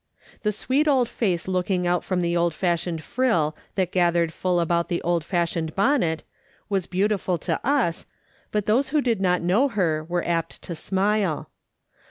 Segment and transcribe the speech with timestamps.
[0.41, 4.89] The sweet old face looking out from the old fashoned frill that gathered full about
[4.89, 6.23] the old fashioned bonnet,
[6.69, 8.07] was beautiful to us,
[8.51, 11.51] but those who did not know her were apt to smile.